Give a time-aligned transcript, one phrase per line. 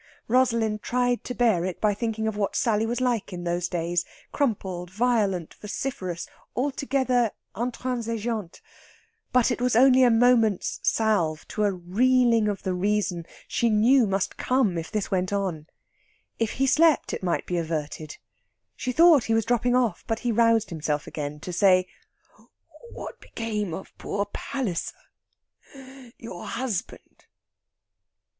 [0.27, 4.03] Rosalind tried to bear it by thinking of what Sally was like in those days,
[4.31, 8.61] crumpled, violent, vociferous, altogether intransigeante.
[9.31, 14.07] But it was only a moment's salve to a reeling of the reason she knew
[14.07, 15.67] must come if this went on.
[16.39, 18.17] If he slept it might be averted.
[18.75, 21.85] She thought he was dropping off, but he roused himself again to say:
[22.91, 24.95] "What became of poor Palliser
[26.17, 27.25] your husband?"